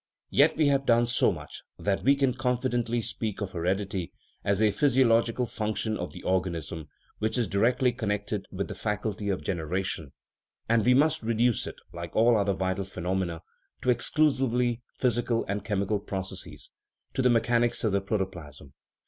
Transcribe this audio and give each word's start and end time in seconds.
Yet 0.31 0.57
we 0.57 0.65
have 0.69 0.87
done 0.87 1.05
so 1.05 1.31
much 1.31 1.61
that 1.77 2.01
we 2.01 2.15
can 2.15 2.33
confi 2.33 2.63
dently 2.63 3.03
speak 3.03 3.39
of 3.39 3.51
heredity 3.51 4.11
as 4.43 4.59
a 4.59 4.71
physiological 4.71 5.45
function 5.45 5.95
of 5.95 6.11
the 6.11 6.23
organism, 6.23 6.87
which 7.19 7.37
is 7.37 7.47
directly 7.47 7.91
connected 7.91 8.47
with 8.51 8.67
the 8.67 8.73
fac 8.73 9.03
ulty 9.03 9.31
of 9.31 9.43
generation; 9.43 10.11
and 10.67 10.83
we 10.83 10.95
must 10.95 11.21
reduce 11.21 11.67
it, 11.67 11.75
like 11.93 12.15
all 12.15 12.35
other 12.35 12.53
vital 12.53 12.83
phenomena, 12.83 13.43
to 13.83 13.91
exclusively 13.91 14.81
physical 14.97 15.45
and 15.47 15.63
chemical 15.63 15.99
processes, 15.99 16.71
to 17.13 17.21
the 17.21 17.29
mechanics 17.29 17.83
of 17.83 17.91
the 17.91 18.01
protoplasm. 18.01 18.73